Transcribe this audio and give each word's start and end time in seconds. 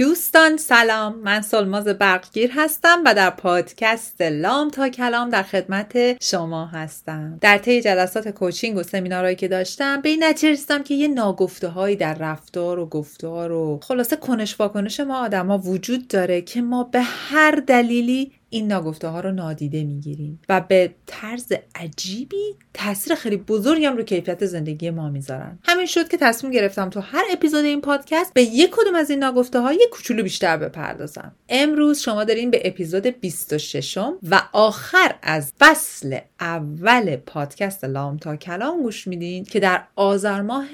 دوستان 0.00 0.56
سلام. 0.56 1.18
من 1.18 1.40
سلماز 1.40 1.84
برقگیر 1.84 2.50
هستم 2.54 3.02
و 3.04 3.14
در 3.14 3.30
پادکست 3.30 4.22
لام 4.22 4.70
تا 4.70 4.88
کلام 4.88 5.28
در 5.28 5.42
خدمت 5.42 6.22
شما 6.22 6.66
هستم. 6.66 7.38
در 7.40 7.58
طی 7.58 7.80
جلسات 7.80 8.28
کوچینگ 8.28 8.76
و 8.76 8.82
سمینارهایی 8.82 9.36
که 9.36 9.48
داشتم 9.48 10.00
به 10.00 10.08
این 10.08 10.24
نتیجه 10.24 10.52
رسیدم 10.52 10.82
که 10.82 10.94
یه 10.94 11.08
ناگفته 11.08 11.68
هایی 11.68 11.96
در 11.96 12.14
رفتار 12.14 12.78
و 12.78 12.86
گفتار 12.86 13.52
و 13.52 13.80
خلاصه 13.82 14.16
کنش 14.16 14.60
واکنش 14.60 15.00
ما 15.00 15.24
آدما 15.24 15.58
وجود 15.58 16.08
داره 16.08 16.40
که 16.40 16.62
ما 16.62 16.84
به 16.84 17.00
هر 17.00 17.62
دلیلی 17.66 18.32
این 18.50 18.66
ناگفته 18.66 19.08
ها 19.08 19.20
رو 19.20 19.32
نادیده 19.32 19.84
می‌گیریم 19.84 20.40
و 20.48 20.60
به 20.60 20.94
طرز 21.06 21.52
عجیبی 21.74 22.54
تاثیر 22.74 23.14
خیلی 23.14 23.36
بزرگی 23.36 23.84
هم 23.84 23.96
رو 23.96 24.02
کیفیت 24.02 24.46
زندگی 24.46 24.90
ما 24.90 25.10
می‌ذارن. 25.10 25.58
همین 25.64 25.86
شد 25.86 26.08
که 26.08 26.16
تصمیم 26.16 26.52
گرفتم 26.52 26.90
تو 26.90 27.00
هر 27.00 27.24
اپیزود 27.32 27.64
این 27.64 27.80
پادکست 27.80 28.34
به 28.34 28.42
یک 28.42 28.70
کدوم 28.70 28.94
از 28.94 29.10
این 29.10 29.18
ناگفته 29.18 29.60
ها 29.60 29.72
کوچولو 29.92 30.22
بیشتر 30.22 30.56
بپردازم. 30.56 31.32
امروز 31.48 32.00
شما 32.00 32.24
دارین 32.24 32.50
به 32.50 32.62
اپیزود 32.64 33.06
26 33.06 33.98
و 34.30 34.42
آخر 34.52 35.14
از 35.22 35.52
فصل 35.58 36.18
اول 36.40 37.16
پادکست 37.16 37.84
لام 37.84 38.16
تا 38.16 38.36
کلام 38.36 38.82
گوش 38.82 39.06
میدین 39.06 39.44
که 39.44 39.60
در 39.60 39.82
آذر 39.96 40.42
ماه 40.42 40.66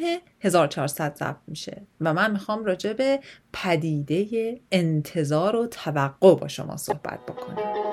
1400 0.47 1.17
ضبط 1.17 1.37
میشه. 1.49 1.83
و 2.01 2.15
من 2.15 2.31
می‌خوام 2.31 2.65
راجع 2.65 2.93
به 2.93 3.21
پدیده 3.53 4.61
انتظار 4.73 5.57
و 5.57 5.67
توقع 5.67 6.35
با 6.35 6.49
شما 6.49 6.77
صحبت 6.77 7.19
بکنم. 7.29 7.87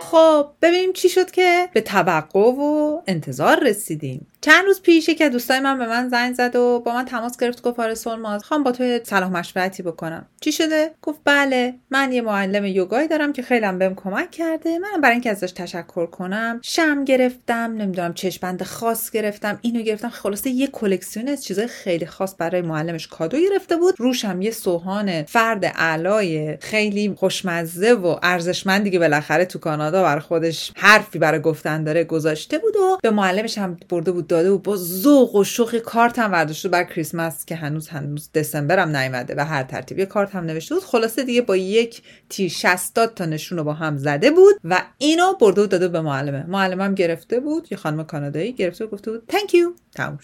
خب 0.00 0.46
ببینیم 0.62 0.92
چی 0.92 1.08
شد 1.08 1.30
که 1.30 1.68
به 1.72 1.80
توقع 1.80 2.40
و 2.40 2.65
انتظار 3.06 3.64
رسیدیم. 3.64 4.26
چند 4.40 4.64
روز 4.64 4.82
پیش 4.82 5.10
که 5.10 5.28
دوستای 5.28 5.60
من 5.60 5.78
به 5.78 5.86
من 5.86 6.08
زنگ 6.08 6.34
زد 6.34 6.56
و 6.56 6.82
با 6.84 6.94
من 6.94 7.04
تماس 7.04 7.36
گرفت 7.36 7.62
گفت 7.62 7.80
آره 7.80 7.94
سلماز 7.94 8.44
خوام 8.44 8.62
با 8.62 8.72
تو 8.72 8.98
صلاح 9.02 9.30
مشورتی 9.30 9.82
بکنم. 9.82 10.26
چی 10.40 10.52
شده؟ 10.52 10.90
گفت 11.02 11.20
بله 11.24 11.74
من 11.90 12.12
یه 12.12 12.22
معلم 12.22 12.64
یوگایی 12.64 13.08
دارم 13.08 13.32
که 13.32 13.42
خیلی 13.42 13.72
بهم 13.72 13.94
کمک 13.94 14.30
کرده. 14.30 14.78
منم 14.78 15.00
برای 15.00 15.12
اینکه 15.12 15.30
ازش 15.30 15.52
تشکر 15.52 16.06
کنم 16.06 16.60
شم 16.62 17.04
گرفتم 17.04 17.74
نمی‌دونم 17.76 18.14
چشمند 18.14 18.62
خاص 18.62 19.10
گرفتم 19.10 19.58
اینو 19.62 19.82
گرفتم. 19.82 20.08
خلاصه 20.08 20.50
یه 20.50 20.66
کلکسیون 20.66 21.28
از 21.28 21.44
چیزای 21.44 21.66
خیلی 21.66 22.06
خاص 22.06 22.34
برای 22.38 22.62
معلمش 22.62 23.06
کادو 23.06 23.38
گرفته 23.38 23.76
بود. 23.76 23.94
روشم 23.98 24.42
یه 24.42 24.50
سوهان 24.50 25.22
فرد 25.22 25.64
اعلای 25.64 26.56
خیلی 26.60 27.14
خوشمزه 27.16 27.92
و 27.92 28.16
ارزشمندی 28.22 28.90
که 28.90 28.98
بالاخره 28.98 29.44
تو 29.44 29.58
کانادا 29.58 30.02
برای 30.02 30.20
خودش 30.20 30.72
حرفی 30.76 31.18
برای 31.18 31.40
گفتن 31.40 31.84
داره 31.84 32.04
گذاشته 32.04 32.58
بود 32.58 32.76
و 32.76 32.95
به 33.02 33.10
معلمش 33.10 33.58
هم 33.58 33.76
برده 33.88 34.12
بود 34.12 34.26
داده 34.26 34.50
و 34.50 34.58
با 34.58 34.76
ذوق 34.76 35.34
و 35.34 35.44
شوخ 35.44 35.74
کارت 35.74 36.18
هم 36.18 36.30
برداشته 36.30 36.68
بر 36.68 36.84
کریسمس 36.84 37.44
که 37.44 37.54
هنوز 37.54 37.88
هنوز 37.88 38.32
دسامبر 38.32 38.78
هم 38.78 38.96
نیومده 38.96 39.34
و 39.36 39.40
هر 39.44 39.62
ترتیب 39.62 39.98
یه 39.98 40.06
کارت 40.06 40.34
هم 40.34 40.44
نوشته 40.44 40.74
بود. 40.74 40.84
خلاصه 40.84 41.24
دیگه 41.24 41.42
با 41.42 41.56
یک 41.56 42.02
تی 42.28 42.50
60 42.50 43.14
تا 43.14 43.24
نشون 43.24 43.58
رو 43.58 43.64
با 43.64 43.72
هم 43.72 43.96
زده 43.96 44.30
بود 44.30 44.54
و 44.64 44.82
اینو 44.98 45.34
برده 45.40 45.62
و 45.62 45.66
داده 45.66 45.88
به 45.88 46.00
معلمه. 46.00 46.46
معلمم 46.46 46.94
گرفته 46.94 47.40
بود. 47.40 47.68
یه 47.70 47.78
خانم 47.78 48.04
کانادایی 48.04 48.52
گرفته 48.52 48.84
و 48.84 48.88
گفته 48.88 49.10
بود 49.10 49.32
you. 49.32 49.80
تموم 49.94 50.18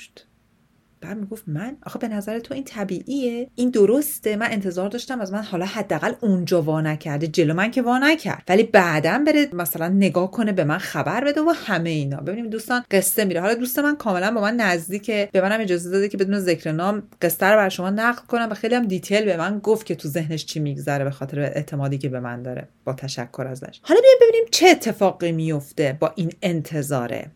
بعد 1.02 1.18
می‌گفت 1.18 1.44
من 1.46 1.76
آخه 1.86 1.98
به 1.98 2.08
نظر 2.08 2.38
تو 2.38 2.54
این 2.54 2.64
طبیعیه؟ 2.64 3.48
این 3.54 3.70
درسته 3.70 4.36
من 4.36 4.46
انتظار 4.50 4.88
داشتم 4.88 5.20
از 5.20 5.32
من 5.32 5.42
حالا 5.42 5.66
حداقل 5.66 6.12
اونجا 6.20 6.62
وا 6.62 6.80
نکرده 6.80 7.26
جلو 7.26 7.54
من 7.54 7.70
که 7.70 7.82
وا 7.82 7.98
نکرد. 7.98 8.42
ولی 8.48 8.62
بعدا 8.62 9.22
بره 9.26 9.48
مثلا 9.52 9.88
نگاه 9.88 10.30
کنه 10.30 10.52
به 10.52 10.64
من 10.64 10.78
خبر 10.78 11.24
بده 11.24 11.40
و 11.40 11.52
همه 11.56 11.90
اینا. 11.90 12.20
ببینیم 12.20 12.50
دوستان 12.50 12.84
قصه 12.90 13.24
میره. 13.24 13.40
حالا 13.40 13.54
دوست 13.54 13.78
من 13.78 13.96
کاملا 13.96 14.30
با 14.30 14.40
من 14.40 14.56
نزدیکه 14.56 15.28
به 15.32 15.40
منم 15.40 15.60
اجازه 15.60 15.90
داده 15.90 16.08
که 16.08 16.16
بدون 16.16 16.38
ذکر 16.38 16.72
نام 16.72 17.02
قصه 17.22 17.46
رو 17.46 17.56
بر 17.56 17.68
شما 17.68 17.90
نقل 17.90 18.26
کنم 18.26 18.48
و 18.50 18.54
خیلی 18.54 18.74
هم 18.74 18.86
دیتیل 18.86 19.24
به 19.24 19.36
من 19.36 19.58
گفت 19.58 19.86
که 19.86 19.94
تو 19.94 20.08
ذهنش 20.08 20.44
چی 20.44 20.60
میگذره 20.60 21.04
به 21.04 21.10
خاطر 21.10 21.40
اعتمادی 21.40 21.98
که 21.98 22.08
به 22.08 22.20
من 22.20 22.42
داره 22.42 22.68
با 22.84 22.92
تشکر 22.92 23.46
ازش. 23.46 23.80
حالا 23.82 24.00
بیایم 24.00 24.18
ببینیم 24.22 24.48
چه 24.50 24.68
اتفاقی 24.68 25.32
میفته 25.32 25.96
با 26.00 26.12
این 26.16 26.32
انتظاره. 26.42 27.30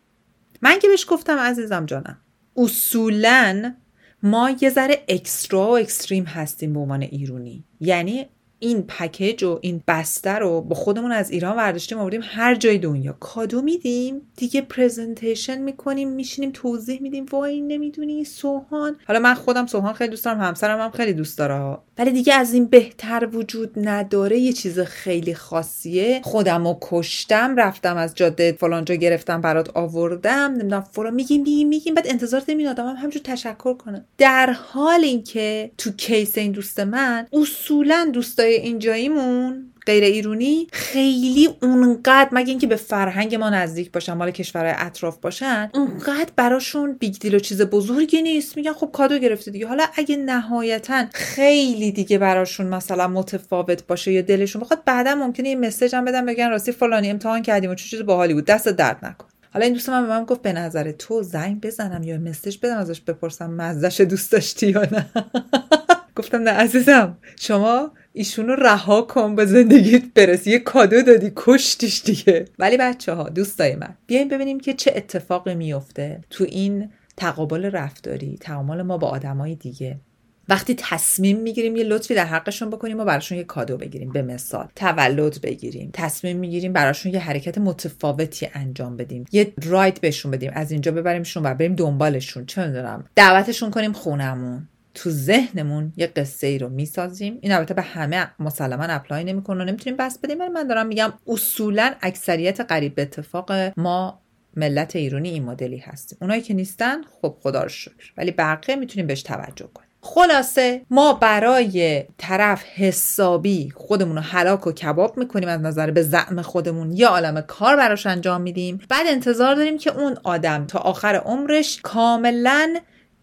من 0.63 0.79
که 0.79 0.89
بهش 0.89 1.07
گفتم 1.09 1.39
عزیزم 1.39 1.87
جانم. 1.87 2.19
اصولا 2.57 3.75
ما 4.23 4.51
یه 4.61 4.71
ذره 4.71 5.05
extra 5.09 5.67
و 5.67 5.79
extreme 5.79 6.25
هستیم 6.25 6.73
به 6.73 6.81
عنوان 6.81 7.03
ایرونی. 7.03 7.65
یعنی 7.81 8.27
این 8.67 8.83
package 8.83 9.45
و 9.45 9.59
این 9.61 9.83
بسته 9.89 10.31
رو 10.31 10.61
با 10.61 10.75
خودمون 10.75 11.13
از 11.13 11.31
ایران 11.31 11.57
ورداشتیم 11.57 11.99
آوردیم 11.99 12.21
هر 12.25 12.55
جای 12.55 12.79
دنیا. 12.79 13.17
کادو 13.21 13.63
میدیم 13.63 14.21
دیگه 14.37 14.61
presentation 14.61 15.63
می‌کنیم 15.63 16.09
میشینیم 16.09 16.51
توضیح 16.55 17.03
میدیم. 17.03 17.27
وای 17.33 17.61
نمی‌دونی 17.61 18.25
سوهان. 18.25 18.97
حالا 19.07 19.21
من 19.21 19.35
خودم 19.35 19.67
سوهان 19.67 19.93
خیلی 19.93 20.11
دوست 20.11 20.25
دارم 20.25 20.41
همسرم 20.41 20.81
هم 20.81 20.91
خیلی 20.91 21.13
دوست 21.13 21.39
داره. 21.39 21.79
ولی 21.99 22.11
دیگه 22.11 22.35
از 22.35 22.55
این 22.55 22.67
بهتر 22.67 23.29
وجود 23.33 23.89
نداره. 23.89 24.39
یه 24.39 24.53
چیز 24.53 24.81
خیلی 24.81 25.35
خاصیه. 25.35 26.21
خودم 26.25 26.67
رو 26.67 26.79
کشتم 26.83 27.57
رفتم 27.57 27.97
از 27.97 28.15
جاده 28.15 28.53
فلانجا 28.53 28.95
گرفتم 28.95 29.41
برات 29.41 29.71
آوردم. 29.77 30.53
نمی‌دونم 30.53 30.85
فلان. 30.93 31.15
میگیم 31.15 31.43
میگیم 31.43 31.69
میگیم. 31.69 31.95
بعد 31.95 32.07
انتظار 32.09 32.41
داریم 32.41 32.67
آدم 32.67 32.87
هم 32.87 32.97
همجور 32.97 33.23
تشکر 33.23 33.75
کنه. 33.75 34.05
در 34.19 34.51
حال 34.51 35.01
اینکه 35.05 35.71
تو 35.79 35.91
case 35.91 36.39
این 36.39 36.53
دوست 36.53 36.81
من 36.81 37.27
اصولا 37.33 38.11
دوستای 38.13 38.56
اینجاییمون 38.57 39.73
غیر 39.87 40.05
ایرونی 40.05 40.67
خیلی 40.73 41.49
اونقدر 41.63 42.29
مگه 42.33 42.49
اینکه 42.49 42.67
به 42.67 42.77
فرهنگ 42.77 43.35
ما 43.35 43.51
نزدیک 43.51 43.93
باشن 43.93 44.13
مال 44.13 44.31
کشورهای 44.31 44.75
اطراف 44.77 45.19
باشن 45.19 45.71
اونقدر 45.75 46.31
براشون 46.37 46.93
big 46.93 47.19
deal 47.19 47.35
و 47.35 47.39
چیز 47.39 47.63
بزرگی 47.63 48.23
نیست. 48.23 48.57
میگن 48.57 48.73
خب 48.73 48.91
کادو 48.93 49.19
گرفته 49.19 49.51
دیگه. 49.51 49.67
حالا 49.67 49.85
اگه 49.95 50.17
نهایتا 50.17 51.05
خیلی 51.13 51.93
دیگه 51.93 52.19
براشون 52.19 52.67
مثلا 52.67 53.09
متفاوت 53.09 53.87
باشه 53.87 54.13
یا 54.13 54.23
دلشون 54.23 54.63
بخواد 54.63 54.83
بعدا 54.85 55.15
ممکنه 55.15 55.49
یه 55.49 55.57
message 55.57 55.95
هم 55.95 56.05
بدن 56.05 56.27
بگن 56.27 56.51
راستی 56.51 56.73
فلانی 56.73 57.11
امتحان 57.11 57.43
کردیم 57.43 57.71
و 57.71 57.75
چه 57.75 57.89
چیز 57.89 58.03
باحالی 58.03 58.35
بود. 58.35 58.45
دست 58.45 58.69
درد 58.69 59.05
نکن. 59.05 59.27
حالا 59.53 59.65
این 59.65 59.75
دوست 59.75 59.89
من 59.89 60.03
به 60.03 60.09
من 60.09 60.25
گفت 60.25 60.43
به 60.43 60.53
نظر 60.53 60.93
تو 60.93 61.23
زنگ 61.23 61.61
بزنم 61.61 62.03
یا 62.03 62.19
message 62.19 62.59
بدم 62.63 62.77
ازش 62.77 63.01
بپرسم 63.01 63.51
مزه‌ش 63.51 64.01
دوست 64.01 64.33
داشتی 64.33 64.67
یا 64.67 64.83
نه؟ 64.93 65.07
گفتم 66.17 66.43
نه 66.43 66.51
عزیزم 66.51 67.19
شما 67.41 67.93
ایشونو 68.17 68.55
رها 68.55 69.03
کن 69.03 69.35
به 69.35 69.47
زندگیت 69.47 70.03
برس. 70.15 70.51
یه 70.51 70.59
کادو 70.59 71.03
دادی 71.03 71.33
کشتیش 71.37 72.03
دیگه. 72.03 72.45
ولی 72.59 72.77
بچه 72.77 73.13
ها 73.13 73.29
دوستای 73.29 73.77
من 73.77 73.95
بیایم 74.07 74.29
ببینیم 74.29 74.61
که 74.61 74.75
چه 74.75 74.93
اتفاقی 74.97 75.55
میفته 75.55 76.21
تو 76.31 76.45
این 76.45 76.91
تقابل 77.17 77.65
رفتاری 77.65 78.39
تعامل 78.41 78.83
ما 78.83 78.99
با 78.99 79.09
آدمای 79.09 79.55
دیگه. 79.55 80.01
وقتی 80.49 80.75
تصمیم 80.79 81.41
می‌گیریم 81.41 81.77
یه 81.77 81.85
لطفی 81.85 82.15
در 82.15 82.25
حقشون 82.25 82.71
بکنیم 82.71 83.01
و 83.01 83.05
براشون 83.05 83.39
یه 83.39 83.45
کادو 83.45 83.77
بگیریم 83.77 84.13
به 84.13 84.23
مثال. 84.23 84.69
تولد 84.77 85.41
بگیریم 85.41 85.91
تصمیم 85.93 86.37
می‌گیریم 86.37 86.73
براشون 86.73 87.13
یه 87.13 87.19
حرکت 87.19 87.59
متفاوتی 87.59 88.49
انجام 88.55 88.97
بدیم. 88.97 89.25
یه 89.33 89.53
راید 89.63 90.01
بهشون 90.01 90.31
بدیم 90.31 90.51
از 90.55 90.73
اینجا 90.73 90.93
ببریمشون 90.93 91.47
و 91.47 91.55
بریم 91.55 91.75
دنبالشون. 91.75 92.47
چه 92.47 92.67
می‌دونم. 92.67 93.05
دعوتشون 93.15 93.71
کنیم 93.71 93.93
خونمون. 93.93 94.69
تو 94.97 95.11
ذهنمون 95.11 95.93
یه 95.97 96.07
قصه 96.07 96.47
ای 96.47 96.59
رو 96.59 96.69
می‌سازیم. 96.69 97.39
این 97.41 97.53
البته 97.53 97.75
به 97.75 97.83
همه 97.83 98.31
مسلما 98.39 98.85
اپلای 98.85 99.25
نمی‌کنه 99.25 99.63
و 99.63 99.67
نمی‌تونیم 99.67 99.97
بس 99.97 100.19
بدیم 100.19 100.39
ولی 100.39 100.49
من 100.49 100.67
دارم 100.67 100.87
میگم 100.87 101.13
اصولا 101.27 101.95
اکثریت 102.03 102.61
قریب 102.61 102.95
به 102.95 103.03
اتفاق 103.03 103.53
ما 103.77 104.21
ملت 104.57 104.97
ایرانی 104.97 105.29
این 105.29 105.45
مدلی 105.45 105.79
هستیم. 105.79 106.19
اونایی 106.21 106.43
که 106.43 106.55
نیستن 106.55 107.03
خب 107.23 107.37
خدا 107.43 107.63
رو 107.63 107.69
شکر. 107.69 108.13
ولی 108.17 108.31
بقیه 108.31 108.77
می‌تونیم 108.77 109.07
بهش 109.07 109.23
توجه 109.23 109.69
کنیم. 109.75 109.89
خلاصه 110.01 110.83
ما 110.91 111.13
برای 111.13 112.05
طرف 112.19 112.65
حسابی 112.65 113.73
خودمون 113.77 114.17
رو 114.17 114.23
حلاک 114.23 114.67
و 114.67 114.73
کباب 114.73 115.19
می‌کنیم 115.19 115.49
از 115.49 115.61
نظر 115.61 115.91
به 115.91 116.03
زعم 116.03 116.43
خودمون. 116.43 116.93
یا 116.93 117.09
عالم 117.09 117.41
کار 117.41 117.77
براش 117.77 118.07
انجام 118.07 118.41
میدیم. 118.41 118.81
بعد 118.89 119.07
انتظار 119.07 119.55
داریم 119.55 119.79
که 119.79 119.99
اون 119.99 120.17
آدم 120.25 120.67
تا 120.67 120.79
آخر 120.79 121.15
عمرش 121.15 121.81
کاملا 121.83 122.75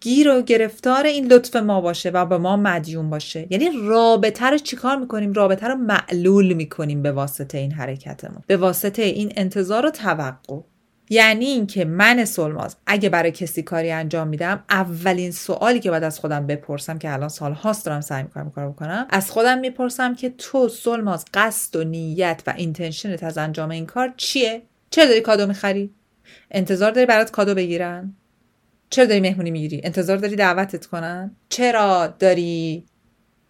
گیر 0.04 0.30
و 0.30 0.42
گرفتار 0.42 1.06
این 1.06 1.26
لطف 1.32 1.56
ما 1.56 1.80
باشه 1.80 2.10
و 2.10 2.26
به 2.26 2.38
ما 2.38 2.56
مدیون 2.56 3.10
باشه. 3.10 3.46
یعنی 3.50 3.70
رابطه 3.84 4.46
رو 4.46 4.58
چیکار 4.58 4.96
می‌کنیم؟ 4.96 5.32
رابطه 5.32 5.68
رو 5.68 5.74
معلول 5.74 6.52
می‌کنیم 6.52 7.02
به 7.02 7.12
واسطه 7.12 7.58
این 7.58 7.72
حرکتمون. 7.72 8.42
به 8.46 8.56
واسطه 8.56 9.02
این 9.02 9.32
انتظار 9.36 9.86
و 9.86 9.90
توقع. 9.90 10.60
یعنی 11.10 11.44
اینکه 11.44 11.84
من 11.84 12.24
سولماز 12.24 12.76
اگه 12.86 13.08
برای 13.08 13.30
کسی 13.30 13.62
کاری 13.62 13.90
انجام 13.90 14.28
میدم 14.28 14.64
اولین 14.70 15.30
سوالی 15.30 15.80
که 15.80 15.90
باید 15.90 16.04
از 16.04 16.18
خودم 16.18 16.46
بپرسم 16.46 16.98
که 16.98 17.12
الان 17.12 17.28
سال 17.28 17.52
هاست 17.52 17.86
دارم 17.86 18.00
سعی 18.00 18.22
می‌کنم 18.22 18.50
کار 18.50 18.68
بکنم 18.68 19.06
از 19.10 19.30
خودم 19.30 19.58
می‌پرسم 19.58 20.14
که 20.14 20.30
تو 20.38 20.68
سولماز 20.68 21.24
قصد 21.34 21.76
و 21.76 21.84
نیت 21.84 22.42
و 22.46 22.54
intention 22.56 23.15
ت 23.15 23.22
از 23.22 23.38
انجام 23.38 23.70
این 23.70 23.86
کار 23.86 24.14
چیه؟ 24.16 24.62
چرا 24.90 25.06
داری 25.06 25.20
کادو 25.20 25.46
می‌خری؟ 25.46 25.90
انتظار 26.50 26.90
داری 26.90 27.06
برات 27.06 27.30
کادو 27.30 27.54
بگیرن؟ 27.54 28.14
چرا 28.94 29.04
داری 29.04 29.20
مهمونی 29.20 29.50
می‌گیری؟ 29.50 29.80
انتظار 29.84 30.16
داری 30.16 30.36
دعوتت 30.36 30.86
کنن؟ 30.86 31.36
چرا 31.48 32.14
داری؟ 32.18 32.86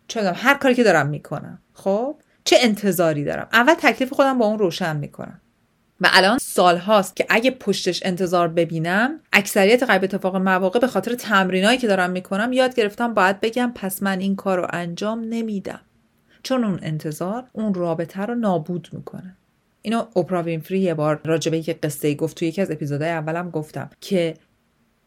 چرا 0.09 0.33
هر 0.33 0.55
کاری 0.55 0.75
که 0.75 0.85
دارم 0.85 1.09
می‌کنم. 1.09 1.63
خب؟ 1.73 2.17
چه 2.45 2.57
انتظاری 2.61 3.25
دارم؟ 3.25 3.49
اول 3.53 3.75
تکلیف 3.75 4.13
خودم 4.13 4.39
با 4.39 4.47
اون 4.47 4.59
روشن 4.59 4.97
می‌کنم. 4.97 5.41
و 6.01 6.09
الان 6.13 6.39
سال 6.39 6.79
هاست 6.79 7.17
که 7.17 7.27
اگه 7.29 7.51
پشتش 7.51 8.03
انتظار 8.05 8.49
ببینم 8.49 9.21
اکثریت 9.33 9.83
قریب 9.83 10.05
اتفاق 10.05 10.37
مواقع 10.37 10.79
به 10.79 10.87
خاطر 10.87 11.15
تمرینایی 11.15 11.79
که 11.79 11.87
دارم 11.87 12.11
می‌کنم 12.11 12.53
یاد 12.53 12.75
گرفتم 12.75 13.15
باید 13.15 13.41
بگم 13.41 13.73
پس 13.75 14.03
من 14.03 14.21
این 14.21 14.37
کار 14.37 14.59
رو 14.59 14.67
انجام 14.71 15.25
نمیدم. 15.29 15.81
چون 16.43 16.65
اون 16.65 16.79
انتظار 16.83 17.45
اون 17.53 17.75
رابطه 17.75 18.23
رو 18.23 18.35
نابود 18.35 18.89
می‌کنه. 18.93 19.37
اینو 19.83 20.05
اوپرا 20.15 20.43
وینفری 20.43 20.79
یه 20.79 20.95
بار 20.95 21.21
راجبه 21.25 21.59
یک 21.59 21.81
قصه 21.81 22.15
گفت 22.15 22.37
تو 22.37 22.45
یکی 22.45 22.63
از 22.63 22.71
اپیزودهای 22.71 23.11
اولم 23.11 23.51
گفتم 23.51 23.91
که 24.01 24.35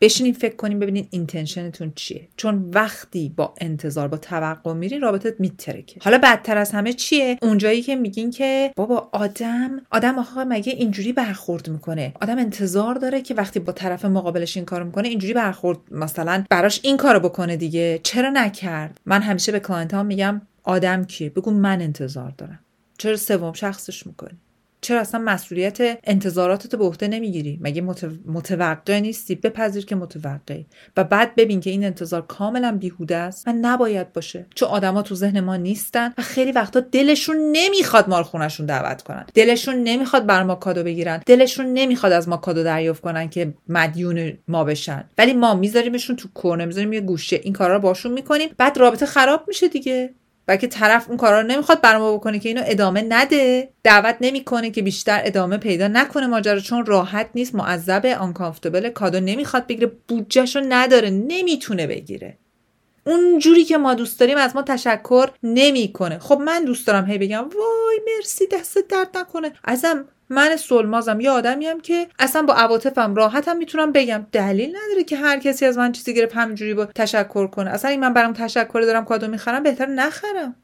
بشینین 0.01 0.33
فکر 0.33 0.55
کنیم 0.55 0.79
ببینین 0.79 1.07
intention 1.09 1.71
تون 1.71 1.91
چیه. 1.95 2.27
چون 2.37 2.69
وقتی 2.73 3.33
با 3.35 3.53
انتظار 3.61 4.07
با 4.07 4.17
توقع 4.17 4.73
میرین 4.73 5.01
رابطت 5.01 5.39
میترکه. 5.39 5.99
حالا 6.03 6.17
بدتر 6.17 6.57
از 6.57 6.71
همه 6.71 6.93
چیه؟ 6.93 7.37
اونجایی 7.41 7.81
که 7.81 7.95
میگین 7.95 8.31
که 8.31 8.71
بابا 8.75 9.09
آدم 9.11 9.81
آدم 9.91 10.19
آخه 10.19 10.43
مگه 10.43 10.73
اینجوری 10.73 11.13
برخورد 11.13 11.69
می‌کنه؟ 11.69 12.13
آدم 12.21 12.37
انتظار 12.37 12.95
داره 12.95 13.21
که 13.21 13.33
وقتی 13.33 13.59
با 13.59 13.73
طرف 13.73 14.05
مقابلش 14.05 14.57
این 14.57 14.65
کارو 14.65 14.85
می‌کنه 14.85 15.07
اینجوری 15.07 15.33
برخورد 15.33 15.77
مثلا 15.91 16.43
براش 16.49 16.79
این 16.83 16.97
کارو 16.97 17.19
بکنه 17.19 17.57
دیگه. 17.57 17.99
چرا 18.03 18.29
نکرد؟ 18.29 18.99
من 19.05 19.21
همیشه 19.21 19.51
به 19.51 19.59
client 19.59 19.93
ها 19.93 20.03
میگم 20.03 20.41
آدم 20.63 21.05
کیه؟ 21.05 21.29
بگو 21.29 21.51
من 21.51 21.81
انتظار 21.81 22.33
دارم. 22.37 22.59
چرا 22.97 23.17
سوم 23.17 23.53
شخصش 23.53 24.07
می‌کنی؟ 24.07 24.37
چرا 24.87 24.99
اصلا 24.99 25.21
مسئولیت 25.21 25.77
انتظاراتت 26.03 26.75
به 26.75 26.83
عهده 26.83 27.07
نمی‌گیری؟ 27.07 27.59
مگه 27.61 27.81
متوقع 28.25 28.99
نیستی؟ 28.99 29.35
بپذیر 29.35 29.85
که 29.85 29.95
متوقعی. 29.95 30.65
و 30.97 31.03
بعد 31.03 31.35
ببین 31.35 31.59
که 31.59 31.69
این 31.69 31.85
انتظار 31.85 32.21
کاملا 32.21 32.77
بیهوده 32.79 33.15
است 33.15 33.47
و 33.47 33.53
نباید 33.61 34.13
باشه. 34.13 34.45
چون 34.55 34.69
آدما 34.69 35.01
تو 35.01 35.15
ذهن 35.15 35.39
ما 35.39 35.55
نیستن 35.55 36.13
و 36.17 36.21
خیلی 36.21 36.51
وقتا 36.51 36.79
دلشون 36.79 37.37
نمی‌خواد 37.51 38.09
ما 38.09 38.17
رو 38.17 38.23
خونشون 38.23 38.65
دعوت 38.65 39.01
کنن. 39.01 39.25
دلشون 39.33 39.75
نمی‌خواد 39.75 40.25
بر 40.25 40.43
ما 40.43 40.55
کادو 40.55 40.83
بگیرن. 40.83 41.21
دلشون 41.25 41.65
نمی‌خواد 41.65 42.11
از 42.11 42.29
ما 42.29 42.37
کادو 42.37 42.63
دریافت 42.63 43.01
کنن 43.01 43.29
که 43.29 43.53
مدیون 43.69 44.33
ما 44.47 44.63
بشن. 44.63 45.09
ولی 45.17 45.33
ما 45.33 45.55
میذاریمشون 45.55 46.15
تو 46.15 46.27
کورنر 46.33 46.65
می‌ذاریم 46.65 46.93
یه 46.93 47.01
گوشه. 47.01 47.39
این 47.43 47.53
کارا 47.53 47.73
رو 47.73 47.79
باشون 47.79 48.11
می‌کنیم. 48.11 48.49
بعد 48.57 48.77
رابطه 48.77 49.05
خراب 49.05 49.43
میشه 49.47 49.67
دیگه. 49.67 50.13
که 50.55 50.67
طرف 50.67 51.07
اون 51.07 51.17
کارا 51.17 51.41
رو 51.41 51.47
نمی‌خواد 51.47 51.81
بر 51.81 51.97
ما 51.97 52.13
بکنه 52.13 52.39
که 52.39 52.49
اینو 52.49 52.61
ادامه 52.65 53.05
نده. 53.09 53.69
دعوت 53.83 54.17
نمی‌کنه 54.21 54.71
که 54.71 54.81
بیشتر 54.81 55.21
ادامه 55.23 55.57
پیدا 55.57 55.87
نکنه 55.87 56.27
ماجرا 56.27 56.59
چون 56.59 56.85
راحت 56.85 57.29
نیست 57.35 57.55
معذب 57.55 58.05
آنکامفتبل 58.05 58.89
کادو 58.89 59.19
نمی‌خواد 59.19 59.67
بگیره 59.67 59.91
بودجهش 60.07 60.55
رو 60.55 60.61
نداره 60.69 61.09
نمی‌تونه 61.09 61.87
بگیره. 61.87 62.37
اون 63.07 63.39
جوری 63.39 63.63
که 63.63 63.77
ما 63.77 63.93
دوست 63.93 64.19
داریم 64.19 64.37
از 64.37 64.55
ما 64.55 64.61
تشکر 64.61 65.29
نمی‌کنه. 65.43 66.19
خب 66.19 66.39
من 66.39 66.63
دوست 66.63 66.87
دارم 66.87 67.05
هی 67.05 67.17
بگم 67.17 67.43
وای 67.43 67.99
مرسی 68.07 68.47
دست 68.47 68.77
درد 68.77 69.17
نکنه. 69.17 69.53
ازم 69.63 70.05
من 70.29 70.57
سلمازم. 70.57 71.19
یه 71.19 71.29
آدمیم 71.29 71.79
که 71.79 72.07
اصلا 72.19 72.41
با 72.41 72.53
عواطفم 72.53 73.15
راحتم 73.15 73.57
می‌تونم 73.57 73.91
بگم. 73.91 74.27
دلیل 74.31 74.69
نداره 74.69 75.03
که 75.03 75.15
هر 75.17 75.39
کسی 75.39 75.65
از 75.65 75.77
من 75.77 75.91
چیزی 75.91 76.13
گرفت 76.13 76.35
همینجوری 76.35 76.73
با 76.73 76.85
تشکر 76.85 77.47
کنه. 77.47 77.69
اصلا 77.69 77.91
این 77.91 77.99
من 77.99 78.13
برام 78.13 78.33
تشکر 78.33 78.81
دارم 78.81 79.05
کادو 79.05 79.27
می‌خرم 79.27 79.63
بهتر 79.63 79.85
نخرم. 79.85 80.55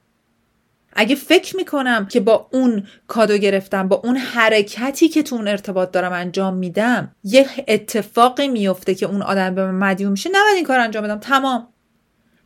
اگه 0.96 1.16
فکر 1.16 1.56
می‌کنم 1.56 2.06
که 2.06 2.20
با 2.20 2.50
اون 2.52 2.84
کادو 3.08 3.38
گرفتم 3.38 3.88
با 3.88 4.02
اون 4.04 4.18
حرکتی 4.18 5.10
که 5.10 5.24
تو 5.24 5.36
اون 5.36 5.48
ارتباط 5.48 5.92
دارم 5.92 6.14
انجام 6.14 6.54
میدم 6.54 7.16
یه 7.24 7.48
اتفاقی 7.68 8.48
میفته 8.48 8.96
که 8.96 9.06
اون 9.06 9.22
آدم 9.22 9.56
به 9.56 9.72
من 9.72 9.90
مدیون 9.90 10.12
میشه 10.12 10.30
نباید 10.30 10.56
این 10.56 10.66
کار 10.66 10.80
انجام 10.80 11.04
بدم. 11.04 11.20
تمام. 11.20 11.73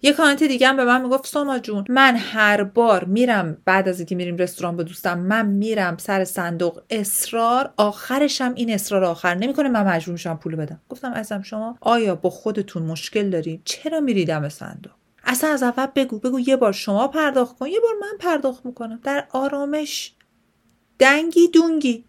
یه 0.02 0.14
کانت 0.14 0.44
دیگه 0.44 0.68
هم 0.68 0.78
به 0.78 0.86
من 0.86 1.02
می‌گفت 1.02 1.28
سوما 1.28 1.60
جون 1.60 1.86
من 1.90 2.16
هر 2.16 2.64
بار 2.64 3.04
میرم 3.04 3.58
بعد 3.66 3.90
از 3.90 4.00
اینکه 4.00 4.16
میریم 4.16 4.38
رستوران 4.38 4.78
به 4.78 4.84
دوستم 4.84 5.20
من 5.20 5.46
میرم 5.46 5.98
سر 5.98 6.26
صندوق 6.26 6.82
اصرار 6.90 7.74
آخرشم 7.78 8.54
این 8.56 8.74
اصرار 8.74 9.04
آخر. 9.04 9.36
نمی‌کنه 9.36 9.70
من 9.70 9.88
مجبور 9.88 10.14
میشم 10.14 10.38
پول 10.38 10.56
بدم. 10.56 10.82
گفتم 10.90 11.14
ازم 11.14 11.42
شما 11.42 11.78
آیا 11.82 12.16
با 12.16 12.30
خودتون 12.30 12.84
مشکل 12.84 13.30
داری؟ 13.30 13.62
چرا 13.66 14.00
میری 14.00 14.26
دم 14.26 14.50
صندوق؟ 14.50 14.94
اصلا 15.24 15.50
از 15.50 15.64
اول 15.64 15.86
بگو 15.96 16.20
بگو 16.20 16.40
یه 16.40 16.56
بار 16.56 16.72
شما 16.72 17.08
پرداخت 17.08 17.58
کن 17.58 17.68
یه 17.68 17.80
بار 17.80 17.94
من 18.02 18.18
پرداخت 18.20 18.66
می‌کنم. 18.66 19.00
در 19.04 19.28
آرامش 19.32 20.14
دنگی 21.00 21.48
دونگی. 21.48 22.06